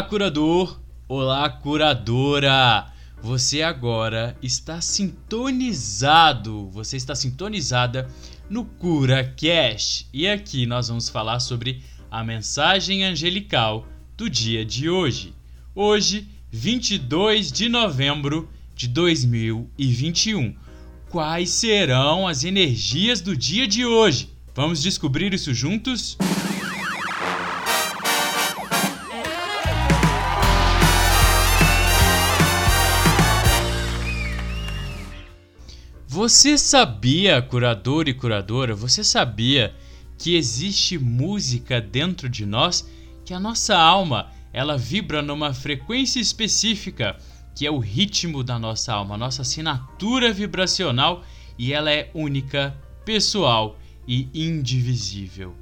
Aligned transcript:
Olá, 0.00 0.08
curador! 0.08 0.80
Olá, 1.06 1.50
curadora! 1.50 2.86
Você 3.22 3.60
agora 3.60 4.34
está 4.42 4.80
sintonizado, 4.80 6.70
você 6.70 6.96
está 6.96 7.14
sintonizada 7.14 8.08
no 8.48 8.64
Cura 8.64 9.22
Cash. 9.22 10.08
E 10.10 10.26
aqui 10.26 10.64
nós 10.64 10.88
vamos 10.88 11.10
falar 11.10 11.38
sobre 11.38 11.82
a 12.10 12.24
mensagem 12.24 13.04
angelical 13.04 13.86
do 14.16 14.30
dia 14.30 14.64
de 14.64 14.88
hoje. 14.88 15.34
Hoje, 15.74 16.26
22 16.50 17.52
de 17.52 17.68
novembro 17.68 18.48
de 18.74 18.88
2021. 18.88 20.56
Quais 21.10 21.50
serão 21.50 22.26
as 22.26 22.42
energias 22.42 23.20
do 23.20 23.36
dia 23.36 23.68
de 23.68 23.84
hoje? 23.84 24.30
Vamos 24.54 24.82
descobrir 24.82 25.34
isso 25.34 25.52
juntos? 25.52 26.16
Você 36.20 36.58
sabia, 36.58 37.40
curador 37.40 38.06
e 38.06 38.12
curadora, 38.12 38.74
você 38.74 39.02
sabia 39.02 39.74
que 40.18 40.36
existe 40.36 40.98
música 40.98 41.80
dentro 41.80 42.28
de 42.28 42.44
nós, 42.44 42.86
que 43.24 43.32
a 43.32 43.40
nossa 43.40 43.74
alma, 43.74 44.30
ela 44.52 44.76
vibra 44.76 45.22
numa 45.22 45.54
frequência 45.54 46.20
específica, 46.20 47.16
que 47.54 47.64
é 47.64 47.70
o 47.70 47.78
ritmo 47.78 48.44
da 48.44 48.58
nossa 48.58 48.92
alma, 48.92 49.16
nossa 49.16 49.40
assinatura 49.40 50.30
vibracional, 50.30 51.24
e 51.58 51.72
ela 51.72 51.90
é 51.90 52.10
única, 52.12 52.76
pessoal 53.02 53.78
e 54.06 54.28
indivisível. 54.34 55.54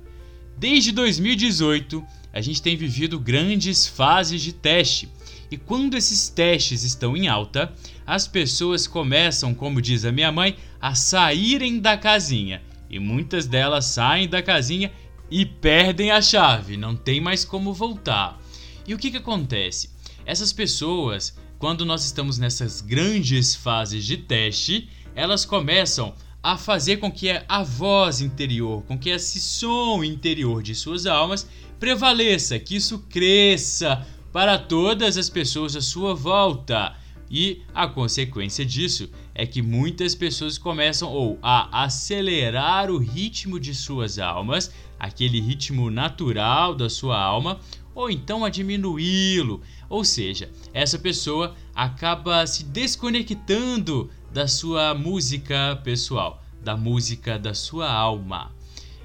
Desde 0.57 0.91
2018, 0.91 2.05
a 2.33 2.41
gente 2.41 2.61
tem 2.61 2.77
vivido 2.77 3.21
grandes 3.21 3.87
fases 3.87 4.43
de 4.43 4.53
teste 4.53 5.09
e 5.51 5.57
quando 5.57 5.97
esses 5.97 6.29
testes 6.29 6.83
estão 6.83 7.17
em 7.17 7.29
alta, 7.29 7.73
as 8.07 8.29
pessoas 8.29 8.87
começam, 8.87 9.55
como 9.55 9.81
diz 9.81 10.05
a 10.05 10.13
minha 10.13 10.31
mãe, 10.31 10.57
a 10.81 10.95
saírem 10.95 11.81
da 11.81 11.97
casinha. 11.97 12.63
E 12.91 12.99
muitas 12.99 13.47
delas 13.47 13.87
saem 13.87 14.29
da 14.29 14.43
casinha 14.43 14.93
e 15.31 15.45
perdem 15.45 16.11
a 16.11 16.21
chave, 16.21 16.77
não 16.77 16.97
tem 16.97 17.21
mais 17.21 17.45
como 17.45 17.73
voltar. 17.73 18.41
E 18.87 18.95
o 18.95 18.99
que, 18.99 19.11
que 19.11 19.19
acontece? 19.19 19.91
Essas 20.25 20.53
pessoas, 20.53 21.37
quando 21.59 21.85
nós 21.85 22.05
estamos 22.05 22.39
nessas 22.39 22.81
grandes 22.81 23.55
fases 23.55 24.05
de 24.05 24.17
teste, 24.17 24.89
elas 25.15 25.45
começam 25.45 26.15
a 26.43 26.57
fazer 26.57 26.99
com 26.99 27.11
que 27.11 27.29
a 27.49 27.63
voz 27.63 28.21
interior, 28.21 28.83
com 28.85 28.99
que 28.99 29.11
esse 29.11 29.41
som 29.41 30.05
interior 30.05 30.63
de 30.63 30.75
suas 30.75 31.05
almas 31.05 31.47
prevaleça, 31.79 32.59
que 32.59 32.77
isso 32.77 33.01
cresça, 33.11 34.07
para 34.33 34.59
todas 34.59 35.17
as 35.17 35.31
pessoas 35.31 35.75
à 35.77 35.81
sua 35.81 36.15
volta. 36.15 36.95
E 37.31 37.63
a 37.75 37.87
consequência 37.87 38.65
disso 38.65 39.11
é 39.35 39.47
que 39.47 39.61
muitas 39.61 40.15
pessoas 40.15 40.57
começam 40.57 41.11
ou 41.11 41.39
a 41.43 41.85
acelerar 41.85 42.91
o 42.91 42.99
ritmo 42.99 43.61
de 43.61 43.75
suas 43.75 44.19
almas, 44.19 44.73
aquele 44.99 45.41
ritmo 45.41 45.91
natural 45.91 46.75
da 46.75 46.89
sua 46.89 47.21
alma, 47.21 47.61
ou 47.95 48.11
então 48.11 48.45
a 48.45 48.49
diminuí-lo. 48.49 49.61
Ou 49.91 50.05
seja, 50.05 50.51
essa 50.73 50.99
pessoa 50.99 51.55
acaba 51.75 52.47
se 52.47 52.65
desconectando 52.65 54.11
da 54.33 54.49
sua 54.49 54.95
música 54.95 55.81
pessoal, 55.85 56.43
da 56.63 56.77
música 56.77 57.39
da 57.39 57.53
sua 57.53 57.93
alma. 57.93 58.53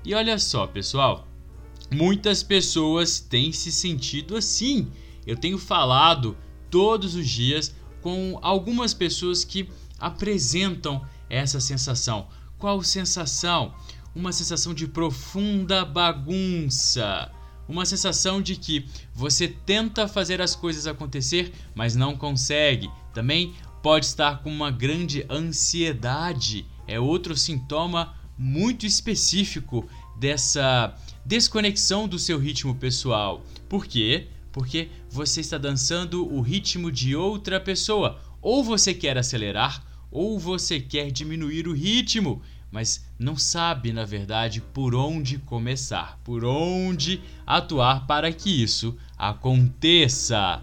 E 0.05 0.13
olha 0.13 0.39
só, 0.39 0.65
pessoal, 0.65 1.27
muitas 1.91 2.41
pessoas 2.41 3.19
têm 3.19 3.51
se 3.51 3.71
sentido 3.71 4.37
assim 4.37 4.89
eu 5.25 5.35
tenho 5.35 5.57
falado 5.57 6.37
todos 6.69 7.15
os 7.15 7.27
dias 7.27 7.75
com 8.01 8.37
algumas 8.41 8.93
pessoas 8.93 9.43
que 9.43 9.69
apresentam 9.99 11.05
essa 11.29 11.59
sensação. 11.59 12.27
Qual 12.57 12.83
sensação? 12.83 13.73
Uma 14.15 14.31
sensação 14.31 14.73
de 14.73 14.87
profunda 14.87 15.85
bagunça. 15.85 17.31
Uma 17.67 17.85
sensação 17.85 18.41
de 18.41 18.55
que 18.55 18.85
você 19.13 19.47
tenta 19.47 20.07
fazer 20.07 20.41
as 20.41 20.55
coisas 20.55 20.85
acontecer, 20.85 21.53
mas 21.73 21.95
não 21.95 22.17
consegue. 22.17 22.89
Também 23.13 23.53
pode 23.81 24.05
estar 24.05 24.43
com 24.43 24.49
uma 24.51 24.69
grande 24.69 25.25
ansiedade. 25.29 26.65
É 26.87 26.99
outro 26.99 27.35
sintoma 27.37 28.13
muito 28.37 28.85
específico 28.85 29.87
dessa 30.17 30.95
desconexão 31.25 32.07
do 32.07 32.19
seu 32.19 32.37
ritmo 32.37 32.75
pessoal. 32.75 33.43
Por 33.69 33.85
quê? 33.85 34.27
Porque 34.53 34.87
você 35.09 35.41
está 35.41 35.57
dançando 35.57 36.31
o 36.31 36.39
ritmo 36.39 36.91
de 36.91 37.15
outra 37.15 37.59
pessoa. 37.59 38.21
Ou 38.39 38.63
você 38.63 38.93
quer 38.93 39.17
acelerar, 39.17 39.83
ou 40.11 40.39
você 40.39 40.79
quer 40.79 41.11
diminuir 41.11 41.67
o 41.67 41.73
ritmo, 41.73 42.41
mas 42.71 43.03
não 43.17 43.35
sabe, 43.35 43.91
na 43.91 44.05
verdade, 44.05 44.61
por 44.61 44.93
onde 44.93 45.39
começar, 45.39 46.19
por 46.23 46.45
onde 46.45 47.19
atuar 47.45 48.05
para 48.05 48.31
que 48.31 48.63
isso 48.63 48.95
aconteça. 49.17 50.61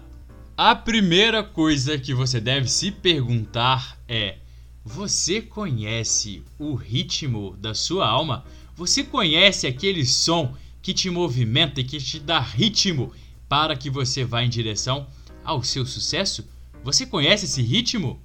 A 0.55 0.73
primeira 0.73 1.43
coisa 1.43 1.97
que 1.97 2.13
você 2.13 2.39
deve 2.39 2.69
se 2.69 2.91
perguntar 2.91 3.99
é: 4.07 4.37
você 4.85 5.41
conhece 5.41 6.43
o 6.57 6.75
ritmo 6.75 7.57
da 7.59 7.73
sua 7.73 8.07
alma? 8.07 8.45
Você 8.73 9.03
conhece 9.03 9.67
aquele 9.67 10.05
som 10.05 10.55
que 10.81 10.93
te 10.93 11.09
movimenta 11.09 11.81
e 11.81 11.83
que 11.83 11.97
te 11.97 12.19
dá 12.19 12.39
ritmo 12.39 13.11
para 13.51 13.75
que 13.75 13.89
você 13.89 14.23
vá 14.23 14.43
em 14.43 14.49
direção 14.49 15.05
ao 15.43 15.61
seu 15.61 15.85
sucesso? 15.85 16.47
Você 16.85 17.05
conhece 17.05 17.43
esse 17.43 17.61
ritmo? 17.61 18.17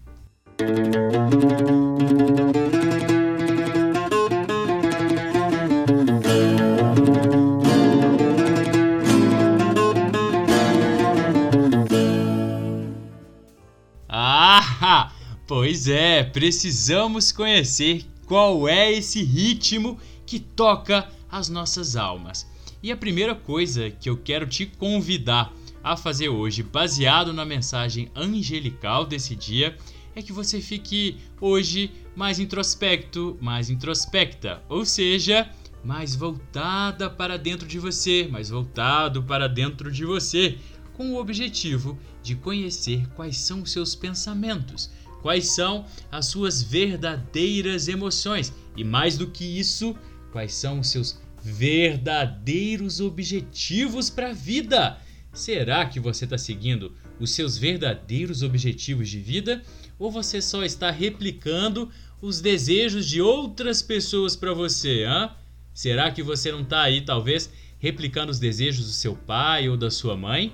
Ah, 14.08 15.10
pois 15.44 15.88
é, 15.88 16.22
precisamos 16.22 17.32
conhecer 17.32 18.06
qual 18.26 18.68
é 18.68 18.92
esse 18.92 19.24
ritmo 19.24 19.98
que 20.24 20.38
toca 20.38 21.08
as 21.28 21.48
nossas 21.48 21.96
almas. 21.96 22.46
E 22.82 22.92
a 22.92 22.96
primeira 22.96 23.34
coisa 23.34 23.90
que 23.90 24.08
eu 24.08 24.16
quero 24.16 24.46
te 24.46 24.66
convidar 24.66 25.52
a 25.82 25.96
fazer 25.96 26.28
hoje, 26.28 26.62
baseado 26.62 27.32
na 27.32 27.44
mensagem 27.44 28.10
angelical 28.14 29.06
desse 29.06 29.34
dia, 29.34 29.76
é 30.14 30.22
que 30.22 30.32
você 30.32 30.60
fique 30.60 31.16
hoje 31.40 31.90
mais 32.14 32.38
introspecto, 32.38 33.36
mais 33.40 33.70
introspecta, 33.70 34.62
ou 34.68 34.84
seja, 34.84 35.48
mais 35.84 36.16
voltada 36.16 37.08
para 37.08 37.36
dentro 37.36 37.68
de 37.68 37.78
você, 37.78 38.26
mais 38.30 38.50
voltado 38.50 39.22
para 39.22 39.48
dentro 39.48 39.90
de 39.90 40.04
você, 40.04 40.58
com 40.94 41.12
o 41.12 41.20
objetivo 41.20 41.98
de 42.22 42.34
conhecer 42.34 43.06
quais 43.14 43.36
são 43.36 43.62
os 43.62 43.70
seus 43.70 43.94
pensamentos, 43.94 44.90
quais 45.22 45.54
são 45.54 45.84
as 46.10 46.26
suas 46.26 46.62
verdadeiras 46.62 47.86
emoções. 47.86 48.52
E 48.76 48.82
mais 48.82 49.18
do 49.18 49.26
que 49.26 49.44
isso, 49.44 49.94
quais 50.32 50.54
são 50.54 50.80
os 50.80 50.88
seus 50.88 51.20
verdadeiros 51.46 53.00
objetivos 53.00 54.10
para 54.10 54.30
a 54.30 54.32
vida. 54.32 54.98
Será 55.32 55.86
que 55.86 56.00
você 56.00 56.24
está 56.24 56.36
seguindo 56.36 56.92
os 57.20 57.30
seus 57.30 57.56
verdadeiros 57.56 58.42
objetivos 58.42 59.08
de 59.08 59.20
vida 59.20 59.62
ou 59.98 60.10
você 60.10 60.42
só 60.42 60.64
está 60.64 60.90
replicando 60.90 61.88
os 62.20 62.40
desejos 62.40 63.06
de 63.06 63.20
outras 63.20 63.80
pessoas 63.80 64.34
para 64.34 64.52
você? 64.52 65.04
Hein? 65.04 65.30
Será 65.72 66.10
que 66.10 66.22
você 66.22 66.50
não 66.50 66.62
está 66.62 66.82
aí, 66.82 67.02
talvez, 67.02 67.48
replicando 67.78 68.32
os 68.32 68.40
desejos 68.40 68.86
do 68.86 68.92
seu 68.92 69.14
pai 69.14 69.68
ou 69.68 69.76
da 69.76 69.90
sua 69.90 70.16
mãe? 70.16 70.52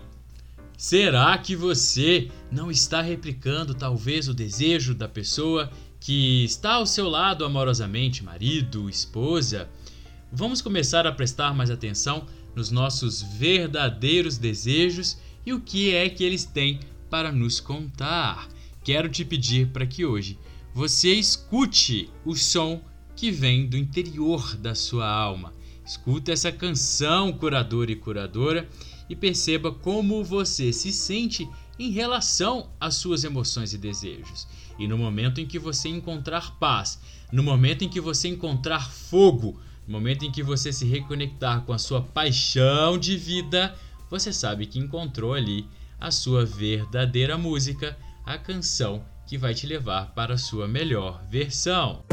Será 0.76 1.38
que 1.38 1.56
você 1.56 2.28
não 2.50 2.70
está 2.70 3.00
replicando, 3.00 3.72
talvez, 3.72 4.28
o 4.28 4.34
desejo 4.34 4.94
da 4.94 5.08
pessoa 5.08 5.70
que 6.00 6.44
está 6.44 6.74
ao 6.74 6.86
seu 6.86 7.08
lado 7.08 7.44
amorosamente, 7.44 8.24
marido, 8.24 8.90
esposa? 8.90 9.70
Vamos 10.32 10.62
começar 10.62 11.06
a 11.06 11.12
prestar 11.12 11.54
mais 11.54 11.70
atenção 11.70 12.26
nos 12.56 12.70
nossos 12.70 13.20
verdadeiros 13.20 14.38
desejos 14.38 15.18
e 15.44 15.52
o 15.52 15.60
que 15.60 15.94
é 15.94 16.08
que 16.08 16.24
eles 16.24 16.44
têm 16.44 16.80
para 17.10 17.30
nos 17.30 17.60
contar. 17.60 18.48
Quero 18.82 19.08
te 19.08 19.24
pedir 19.24 19.68
para 19.68 19.86
que 19.86 20.04
hoje 20.04 20.38
você 20.74 21.12
escute 21.12 22.08
o 22.24 22.34
som 22.34 22.82
que 23.14 23.30
vem 23.30 23.66
do 23.66 23.76
interior 23.76 24.56
da 24.56 24.74
sua 24.74 25.06
alma. 25.06 25.52
Escuta 25.84 26.32
essa 26.32 26.50
canção, 26.50 27.32
curador 27.32 27.90
e 27.90 27.96
curadora, 27.96 28.68
e 29.10 29.14
perceba 29.14 29.70
como 29.70 30.24
você 30.24 30.72
se 30.72 30.90
sente 30.92 31.46
em 31.78 31.90
relação 31.90 32.70
às 32.80 32.94
suas 32.94 33.24
emoções 33.24 33.74
e 33.74 33.78
desejos. 33.78 34.46
E 34.78 34.86
no 34.86 34.96
momento 34.96 35.40
em 35.40 35.46
que 35.46 35.58
você 35.58 35.88
encontrar 35.88 36.58
paz, 36.58 36.98
no 37.30 37.42
momento 37.42 37.84
em 37.84 37.88
que 37.88 38.00
você 38.00 38.28
encontrar 38.28 38.90
fogo, 38.90 39.60
no 39.86 39.92
momento 39.92 40.24
em 40.24 40.30
que 40.30 40.42
você 40.42 40.72
se 40.72 40.86
reconectar 40.86 41.62
com 41.62 41.72
a 41.72 41.78
sua 41.78 42.00
paixão 42.00 42.96
de 42.98 43.16
vida, 43.16 43.74
você 44.10 44.32
sabe 44.32 44.66
que 44.66 44.78
encontrou 44.78 45.34
ali 45.34 45.66
a 45.98 46.10
sua 46.10 46.44
verdadeira 46.44 47.38
música, 47.38 47.96
a 48.24 48.36
canção 48.36 49.04
que 49.26 49.38
vai 49.38 49.54
te 49.54 49.66
levar 49.66 50.12
para 50.14 50.34
a 50.34 50.38
sua 50.38 50.68
melhor 50.68 51.24
versão. 51.30 52.04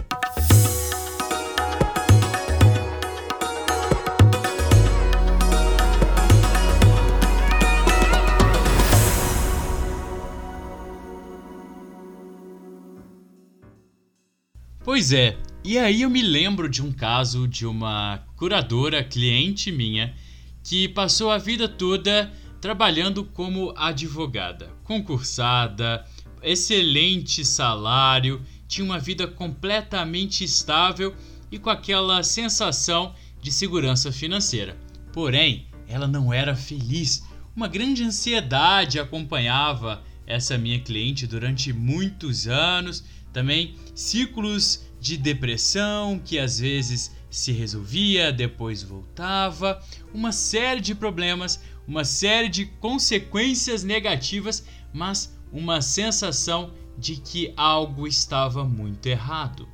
Pois 14.83 15.11
é, 15.11 15.37
e 15.63 15.77
aí 15.77 16.03
eu 16.03 16.09
me 16.09 16.21
lembro 16.21 16.69
de 16.69 16.81
um 16.81 16.91
caso 16.91 17.47
de 17.47 17.65
uma 17.65 18.23
curadora 18.37 19.03
cliente 19.03 19.71
minha 19.71 20.15
que 20.63 20.87
passou 20.87 21.29
a 21.29 21.37
vida 21.37 21.67
toda 21.67 22.31
trabalhando 22.61 23.25
como 23.25 23.73
advogada, 23.75 24.69
concursada, 24.83 26.05
excelente 26.41 27.43
salário, 27.43 28.41
tinha 28.67 28.85
uma 28.85 28.99
vida 28.99 29.27
completamente 29.27 30.43
estável 30.43 31.13
e 31.51 31.59
com 31.59 31.69
aquela 31.69 32.23
sensação 32.23 33.13
de 33.41 33.51
segurança 33.51 34.11
financeira. 34.11 34.77
Porém, 35.11 35.67
ela 35.87 36.07
não 36.07 36.31
era 36.31 36.55
feliz. 36.55 37.25
Uma 37.55 37.67
grande 37.67 38.03
ansiedade 38.03 38.99
acompanhava 38.99 40.03
essa 40.25 40.57
minha 40.57 40.79
cliente 40.79 41.25
durante 41.25 41.73
muitos 41.73 42.47
anos 42.47 43.03
também 43.33 43.75
ciclos 43.95 44.88
de 44.99 45.17
depressão 45.17 46.19
que 46.19 46.37
às 46.37 46.59
vezes 46.59 47.15
se 47.29 47.51
resolvia, 47.51 48.31
depois 48.31 48.83
voltava, 48.83 49.81
uma 50.13 50.31
série 50.31 50.81
de 50.81 50.95
problemas, 50.95 51.61
uma 51.87 52.03
série 52.03 52.49
de 52.49 52.65
consequências 52.65 53.83
negativas, 53.83 54.65
mas 54.93 55.37
uma 55.51 55.81
sensação 55.81 56.73
de 56.97 57.15
que 57.15 57.53
algo 57.55 58.07
estava 58.07 58.63
muito 58.63 59.05
errado. 59.07 59.67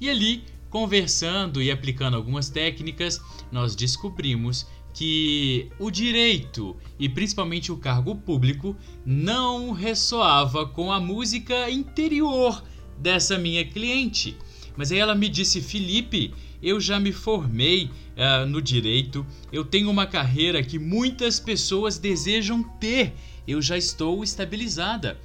E 0.00 0.08
ali, 0.08 0.44
conversando 0.70 1.60
e 1.62 1.70
aplicando 1.70 2.16
algumas 2.16 2.48
técnicas, 2.48 3.20
nós 3.52 3.74
descobrimos 3.74 4.66
que 4.92 5.70
o 5.78 5.90
direito 5.90 6.76
e 6.98 7.08
principalmente 7.08 7.70
o 7.70 7.76
cargo 7.76 8.14
público 8.16 8.76
não 9.04 9.72
ressoava 9.72 10.66
com 10.66 10.90
a 10.92 10.98
música 10.98 11.70
interior 11.70 12.62
dessa 12.98 13.38
minha 13.38 13.64
cliente. 13.64 14.36
Mas 14.80 14.90
aí 14.90 14.98
ela 14.98 15.14
me 15.14 15.28
disse: 15.28 15.60
Felipe, 15.60 16.32
eu 16.62 16.80
já 16.80 16.98
me 16.98 17.12
formei 17.12 17.90
uh, 18.16 18.46
no 18.46 18.62
direito, 18.62 19.26
eu 19.52 19.62
tenho 19.62 19.90
uma 19.90 20.06
carreira 20.06 20.62
que 20.62 20.78
muitas 20.78 21.38
pessoas 21.38 21.98
desejam 21.98 22.62
ter, 22.62 23.12
eu 23.46 23.60
já 23.60 23.76
estou 23.76 24.24
estabilizada. 24.24 25.20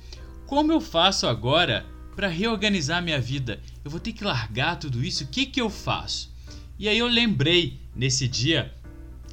Como 0.45 0.73
eu 0.73 0.81
faço 0.81 1.25
agora 1.25 1.85
para 2.17 2.27
reorganizar 2.27 3.01
minha 3.01 3.21
vida? 3.21 3.61
Eu 3.81 3.89
vou 3.89 3.97
ter 4.01 4.11
que 4.11 4.25
largar 4.25 4.77
tudo 4.77 5.01
isso, 5.01 5.23
o 5.23 5.27
que, 5.27 5.45
que 5.45 5.61
eu 5.61 5.69
faço? 5.69 6.35
E 6.77 6.89
aí 6.89 6.97
eu 6.97 7.07
lembrei 7.07 7.79
nesse 7.95 8.27
dia 8.27 8.73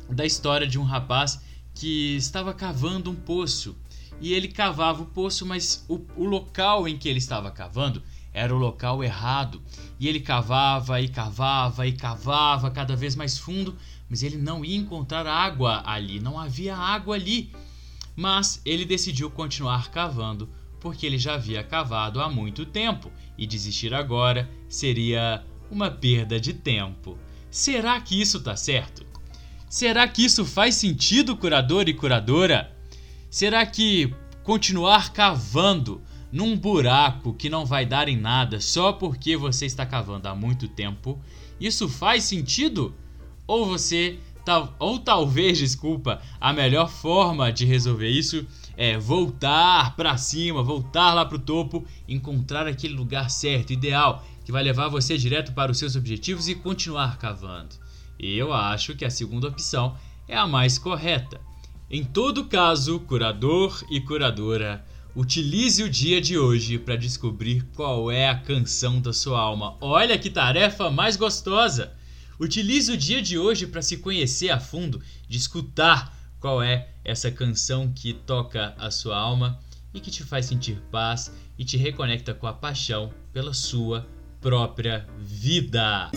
da 0.08 0.24
história 0.24 0.68
de 0.68 0.78
um 0.78 0.84
rapaz 0.84 1.40
que 1.74 2.14
estava 2.14 2.54
cavando 2.54 3.10
um 3.10 3.16
poço. 3.16 3.76
E 4.20 4.32
ele 4.32 4.46
cavava 4.46 5.02
o 5.02 5.06
poço, 5.06 5.44
mas 5.44 5.84
o, 5.88 6.00
o 6.16 6.24
local 6.24 6.86
em 6.86 6.96
que 6.96 7.08
ele 7.08 7.18
estava 7.18 7.50
cavando 7.50 8.00
era 8.32 8.54
o 8.54 8.58
local 8.58 9.02
errado. 9.02 9.62
E 9.98 10.08
ele 10.08 10.20
cavava 10.20 11.00
e 11.00 11.08
cavava 11.08 11.86
e 11.86 11.92
cavava 11.92 12.70
cada 12.70 12.96
vez 12.96 13.14
mais 13.14 13.38
fundo, 13.38 13.76
mas 14.08 14.22
ele 14.22 14.36
não 14.36 14.64
ia 14.64 14.76
encontrar 14.76 15.26
água 15.26 15.82
ali, 15.84 16.20
não 16.20 16.38
havia 16.38 16.76
água 16.76 17.14
ali. 17.14 17.52
Mas 18.16 18.60
ele 18.64 18.84
decidiu 18.84 19.30
continuar 19.30 19.90
cavando, 19.90 20.48
porque 20.80 21.06
ele 21.06 21.18
já 21.18 21.34
havia 21.34 21.62
cavado 21.62 22.20
há 22.20 22.28
muito 22.28 22.66
tempo 22.66 23.10
e 23.38 23.46
desistir 23.46 23.94
agora 23.94 24.50
seria 24.68 25.44
uma 25.70 25.90
perda 25.90 26.38
de 26.38 26.52
tempo. 26.52 27.18
Será 27.50 28.00
que 28.00 28.20
isso 28.20 28.38
está 28.38 28.56
certo? 28.56 29.06
Será 29.68 30.06
que 30.06 30.24
isso 30.24 30.44
faz 30.44 30.74
sentido, 30.74 31.36
curador 31.36 31.88
e 31.88 31.94
curadora? 31.94 32.76
Será 33.30 33.64
que 33.64 34.14
continuar 34.42 35.12
cavando 35.12 36.02
num 36.32 36.56
buraco 36.56 37.34
que 37.34 37.50
não 37.50 37.66
vai 37.66 37.84
dar 37.84 38.08
em 38.08 38.16
nada 38.16 38.58
só 38.58 38.92
porque 38.92 39.36
você 39.36 39.66
está 39.66 39.84
cavando 39.84 40.26
há 40.26 40.34
muito 40.34 40.66
tempo, 40.66 41.20
isso 41.60 41.88
faz 41.88 42.24
sentido? 42.24 42.94
Ou 43.46 43.66
você 43.66 44.18
ou 44.78 44.98
talvez, 44.98 45.58
desculpa, 45.58 46.20
a 46.40 46.52
melhor 46.52 46.88
forma 46.88 47.52
de 47.52 47.64
resolver 47.64 48.08
isso 48.08 48.44
é 48.76 48.98
voltar 48.98 49.94
para 49.94 50.16
cima, 50.16 50.62
voltar 50.62 51.14
lá 51.14 51.24
para 51.24 51.36
o 51.36 51.40
topo, 51.40 51.84
encontrar 52.08 52.66
aquele 52.66 52.94
lugar 52.94 53.30
certo, 53.30 53.72
ideal, 53.72 54.24
que 54.44 54.50
vai 54.50 54.64
levar 54.64 54.88
você 54.88 55.16
direto 55.16 55.52
para 55.52 55.70
os 55.70 55.78
seus 55.78 55.94
objetivos 55.94 56.48
e 56.48 56.56
continuar 56.56 57.18
cavando. 57.18 57.76
E 58.18 58.36
eu 58.36 58.52
acho 58.52 58.96
que 58.96 59.04
a 59.04 59.10
segunda 59.10 59.48
opção 59.48 59.96
é 60.26 60.36
a 60.36 60.46
mais 60.46 60.78
correta. 60.78 61.40
Em 61.90 62.02
todo 62.02 62.46
caso, 62.46 62.98
curador 63.00 63.84
e 63.90 64.00
curadora, 64.00 64.84
Utilize 65.14 65.82
o 65.82 65.90
dia 65.90 66.22
de 66.22 66.38
hoje 66.38 66.78
para 66.78 66.96
descobrir 66.96 67.62
qual 67.74 68.10
é 68.10 68.30
a 68.30 68.38
canção 68.38 68.98
da 68.98 69.12
sua 69.12 69.38
alma. 69.38 69.76
Olha 69.78 70.18
que 70.18 70.30
tarefa 70.30 70.90
mais 70.90 71.16
gostosa! 71.16 71.92
Utilize 72.40 72.90
o 72.90 72.96
dia 72.96 73.20
de 73.20 73.38
hoje 73.38 73.66
para 73.66 73.82
se 73.82 73.98
conhecer 73.98 74.48
a 74.48 74.58
fundo, 74.58 75.02
de 75.28 75.36
escutar 75.36 76.16
qual 76.40 76.62
é 76.62 76.88
essa 77.04 77.30
canção 77.30 77.92
que 77.94 78.14
toca 78.14 78.74
a 78.78 78.90
sua 78.90 79.18
alma 79.18 79.60
e 79.92 80.00
que 80.00 80.10
te 80.10 80.24
faz 80.24 80.46
sentir 80.46 80.80
paz 80.90 81.30
e 81.58 81.64
te 81.64 81.76
reconecta 81.76 82.32
com 82.32 82.46
a 82.46 82.52
paixão 82.54 83.12
pela 83.34 83.52
sua 83.52 84.08
própria 84.40 85.06
vida. 85.18 86.10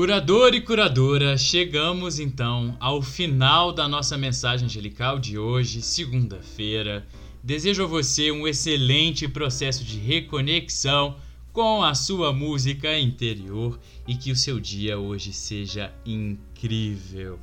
Curador 0.00 0.54
e 0.54 0.62
curadora, 0.62 1.36
chegamos 1.36 2.18
então 2.18 2.74
ao 2.80 3.02
final 3.02 3.70
da 3.70 3.86
nossa 3.86 4.16
mensagem 4.16 4.64
angelical 4.64 5.18
de 5.18 5.36
hoje, 5.36 5.82
segunda-feira. 5.82 7.06
Desejo 7.44 7.84
a 7.84 7.86
você 7.86 8.32
um 8.32 8.48
excelente 8.48 9.28
processo 9.28 9.84
de 9.84 9.98
reconexão 9.98 11.18
com 11.52 11.84
a 11.84 11.94
sua 11.94 12.32
música 12.32 12.98
interior 12.98 13.78
e 14.08 14.16
que 14.16 14.32
o 14.32 14.36
seu 14.36 14.58
dia 14.58 14.98
hoje 14.98 15.34
seja 15.34 15.92
incrível. 16.06 17.38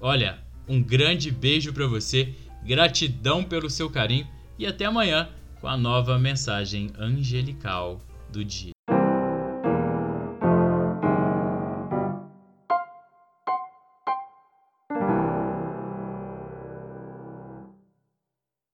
Olha, 0.00 0.38
um 0.68 0.80
grande 0.80 1.32
beijo 1.32 1.72
para 1.72 1.88
você, 1.88 2.32
gratidão 2.64 3.42
pelo 3.42 3.68
seu 3.68 3.90
carinho 3.90 4.28
e 4.56 4.64
até 4.64 4.84
amanhã 4.84 5.28
com 5.60 5.66
a 5.66 5.76
nova 5.76 6.16
mensagem 6.20 6.88
angelical 6.96 8.00
do 8.30 8.44
dia. 8.44 8.75